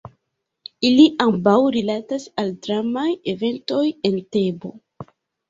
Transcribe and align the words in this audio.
Ili 0.87 1.03
ambaŭ 1.25 1.53
rilatas 1.75 2.25
al 2.45 2.49
dramaj 2.65 3.05
eventoj 3.35 3.85
en 4.11 4.19
Tebo. 4.39 4.75